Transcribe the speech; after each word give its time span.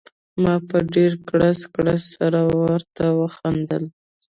ما 0.41 0.53
په 0.69 0.77
ډېر 0.93 1.13
کړس 1.27 1.59
کړس 1.73 2.01
سره 2.17 2.39
ورته 2.63 3.05
وخندل. 3.19 3.83